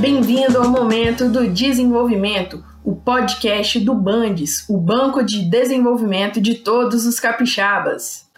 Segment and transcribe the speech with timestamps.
[0.00, 7.04] Bem-vindo ao Momento do Desenvolvimento, o podcast do Bandes, o Banco de Desenvolvimento de Todos
[7.04, 8.30] os Capixabas.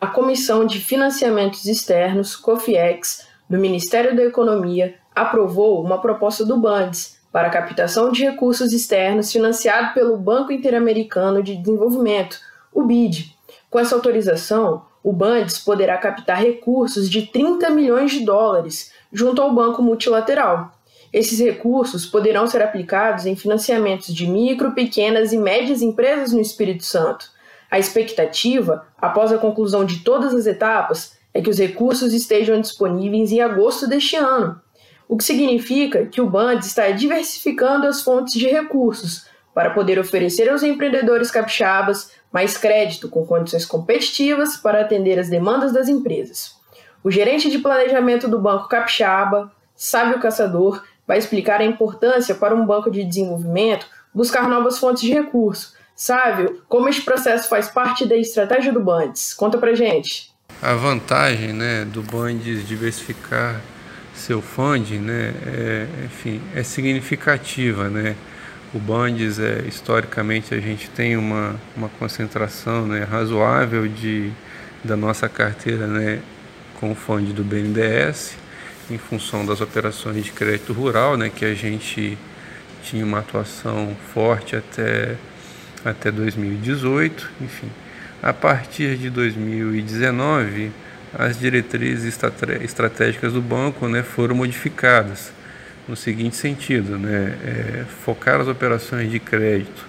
[0.00, 7.18] A Comissão de Financiamentos Externos, COFIEX, do Ministério da Economia, aprovou uma proposta do Bandes
[7.32, 12.38] para a captação de recursos externos financiado pelo Banco Interamericano de Desenvolvimento,
[12.72, 13.34] o BID.
[13.68, 19.52] Com essa autorização, o Bandes poderá captar recursos de 30 milhões de dólares junto ao
[19.52, 20.70] Banco Multilateral
[21.12, 26.84] esses recursos poderão ser aplicados em financiamentos de micro, pequenas e médias empresas no Espírito
[26.84, 27.30] Santo.
[27.70, 33.32] A expectativa, após a conclusão de todas as etapas, é que os recursos estejam disponíveis
[33.32, 34.60] em agosto deste ano,
[35.08, 40.48] o que significa que o BAND está diversificando as fontes de recursos para poder oferecer
[40.48, 46.54] aos empreendedores capixabas mais crédito com condições competitivas para atender as demandas das empresas.
[47.02, 52.64] O gerente de planejamento do Banco Capixaba, Sábio Caçador, vai explicar a importância para um
[52.64, 55.74] banco de desenvolvimento buscar novas fontes de recurso.
[55.92, 59.34] Sávio, como este processo faz parte da estratégia do Bandes?
[59.34, 60.30] Conta pra gente.
[60.62, 63.60] A vantagem né, do Bandes diversificar
[64.14, 68.14] seu funding, né, é, enfim, é significativa, né?
[68.72, 74.30] O Bandes, é, historicamente, a gente tem uma, uma concentração né, razoável de,
[74.84, 76.20] da nossa carteira né,
[76.78, 78.38] com o fundo do BNDES
[78.90, 82.18] em função das operações de crédito rural, né, que a gente
[82.82, 85.16] tinha uma atuação forte até,
[85.84, 87.68] até 2018, enfim.
[88.22, 90.70] A partir de 2019,
[91.16, 92.18] as diretrizes
[92.62, 95.32] estratégicas do banco né, foram modificadas
[95.88, 99.88] no seguinte sentido, né, é, focar as operações de crédito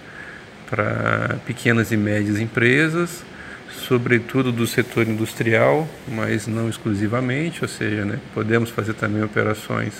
[0.68, 3.24] para pequenas e médias empresas,
[3.72, 9.94] sobretudo do setor industrial, mas não exclusivamente, ou seja, né, podemos fazer também operações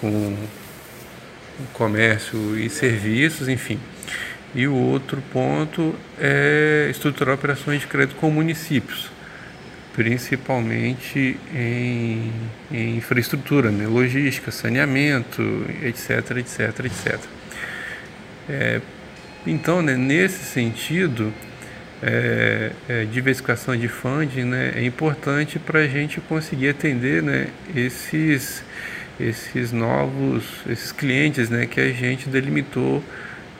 [0.00, 0.36] com
[1.72, 3.78] comércio e serviços, enfim.
[4.54, 9.10] E o outro ponto é estruturar operações de crédito com municípios,
[9.94, 12.32] principalmente em,
[12.70, 15.42] em infraestrutura, né, logística, saneamento,
[15.82, 17.20] etc, etc, etc.
[18.48, 18.80] É,
[19.46, 21.32] então, né, nesse sentido,
[22.02, 28.64] é, é, diversificação de funding né, é importante para a gente conseguir atender né, esses,
[29.18, 33.04] esses novos esses clientes né, que a gente delimitou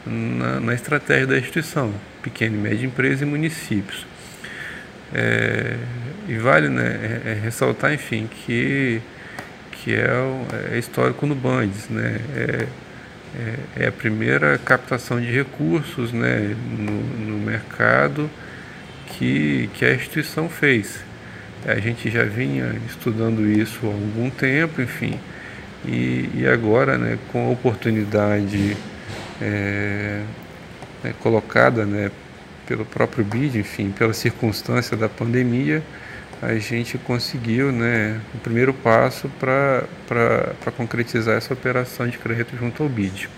[0.07, 1.93] na, na estratégia da instituição,
[2.23, 4.07] pequena e média empresa e municípios.
[5.13, 5.77] É,
[6.29, 9.03] e vale né, é, é ressaltar, enfim, que,
[9.73, 10.09] que é,
[10.73, 12.21] é histórico no Bandes, né?
[13.39, 18.29] É, é, a primeira captação de recursos né, no, no mercado
[19.07, 21.05] que, que a instituição fez.
[21.65, 25.21] A gente já vinha estudando isso há algum tempo, enfim,
[25.85, 28.77] e, e agora, né, com a oportunidade
[29.41, 30.23] é,
[31.05, 32.11] né, colocada né,
[32.67, 35.83] pelo próprio BID, enfim, pela circunstância da pandemia,
[36.43, 39.85] a gente conseguiu né, o primeiro passo para
[40.77, 43.29] concretizar essa operação de crédito junto ao BID.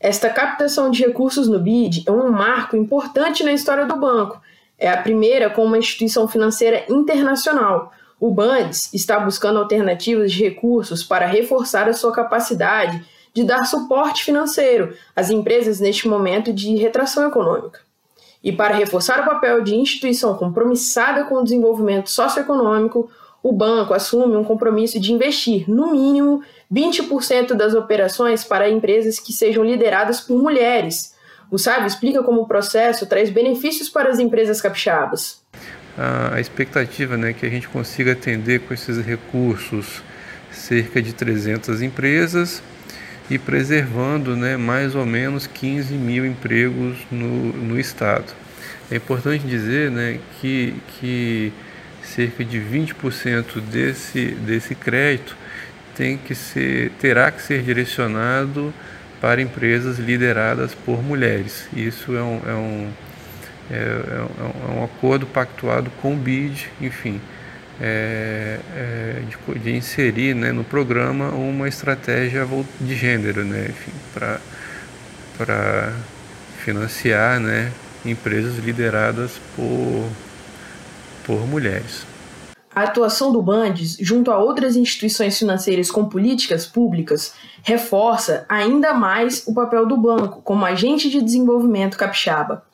[0.00, 4.40] Esta captação de recursos no BID é um marco importante na história do banco.
[4.78, 7.92] É a primeira com uma instituição financeira internacional.
[8.18, 14.24] O BANDES está buscando alternativas de recursos para reforçar a sua capacidade de dar suporte
[14.24, 17.85] financeiro às empresas neste momento de retração econômica.
[18.46, 23.10] E para reforçar o papel de instituição compromissada com o desenvolvimento socioeconômico,
[23.42, 29.32] o banco assume um compromisso de investir, no mínimo, 20% das operações para empresas que
[29.32, 31.12] sejam lideradas por mulheres.
[31.50, 35.42] O Sábio explica como o processo traz benefícios para as empresas capixabas.
[36.32, 40.04] A expectativa né, é que a gente consiga atender com esses recursos
[40.52, 42.62] cerca de 300 empresas
[43.28, 48.32] e preservando né, mais ou menos 15 mil empregos no, no Estado.
[48.90, 51.52] É importante dizer né, que, que
[52.02, 55.36] cerca de 20% desse, desse crédito
[55.96, 58.72] tem que ser, terá que ser direcionado
[59.20, 61.68] para empresas lideradas por mulheres.
[61.74, 62.90] Isso é um, é um,
[63.70, 67.20] é, é um é acordo pactuado com o BID, enfim
[67.80, 72.46] é, é, de, de, inserir né, no programa uma estratégia
[72.80, 73.74] de gênero, né,
[74.14, 75.92] para
[76.64, 77.70] financiar né,
[78.04, 80.08] empresas lideradas por,
[81.24, 82.06] por mulheres.
[82.74, 87.32] A atuação do Bandes, junto a outras instituições financeiras com políticas públicas,
[87.62, 92.64] reforça ainda mais o papel do banco como agente de desenvolvimento capixaba.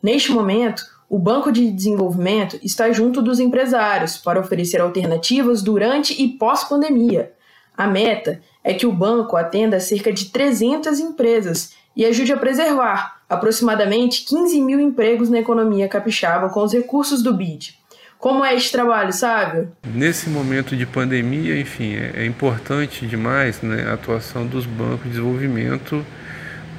[0.00, 6.28] Neste momento, o Banco de Desenvolvimento está junto dos empresários para oferecer alternativas durante e
[6.28, 7.32] pós-pandemia.
[7.74, 13.22] A meta é que o banco atenda cerca de 300 empresas e ajude a preservar
[13.28, 17.78] aproximadamente 15 mil empregos na economia capixaba com os recursos do BID.
[18.18, 19.68] Como é esse trabalho, sabe?
[19.94, 25.10] Nesse momento de pandemia, enfim, é, é importante demais né, a atuação dos bancos de
[25.10, 26.04] desenvolvimento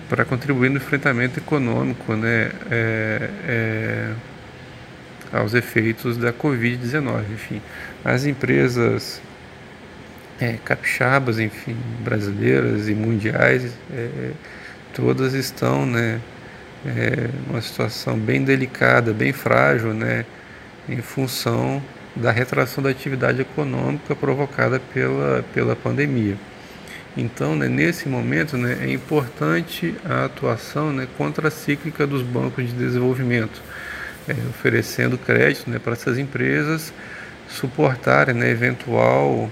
[0.10, 4.14] para contribuir no enfrentamento econômico né, é, é,
[5.32, 7.22] aos efeitos da Covid-19.
[7.32, 7.62] Enfim,
[8.04, 9.22] as empresas
[10.42, 14.32] é, capixabas, enfim, brasileiras e mundiais, é,
[14.94, 16.20] todas estão né,
[16.86, 20.26] é, numa situação bem delicada, bem frágil, né,
[20.88, 21.82] em função
[22.16, 26.36] da retração da atividade econômica provocada pela, pela pandemia.
[27.18, 33.62] Então, né, nesse momento, né, é importante a atuação né, contracíclica dos bancos de desenvolvimento,
[34.28, 36.94] é, oferecendo crédito né, para essas empresas
[37.50, 39.50] suportarem né, eventual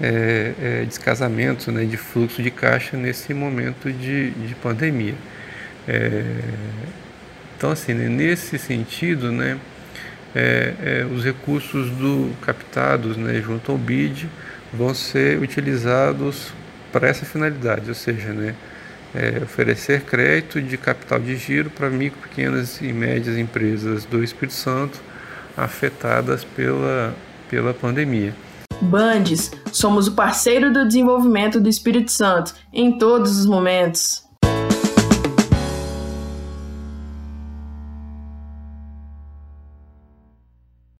[0.00, 5.14] é, é, descasamento né, de fluxo de caixa nesse momento de, de pandemia.
[5.86, 6.22] É,
[7.56, 9.58] então, assim, né, nesse sentido, né,
[10.34, 14.28] é, é, os recursos do captados né, junto ao BID
[14.72, 16.52] vão ser utilizados
[16.92, 18.54] para essa finalidade, ou seja, né,
[19.14, 24.54] é, oferecer crédito de capital de giro para micro, pequenas e médias empresas do Espírito
[24.54, 25.00] Santo
[25.56, 27.14] afetadas pela,
[27.48, 28.34] pela pandemia.
[28.80, 34.24] Bandes, somos o parceiro do desenvolvimento do Espírito Santo em todos os momentos.